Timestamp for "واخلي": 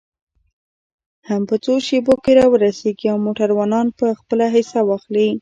4.89-5.29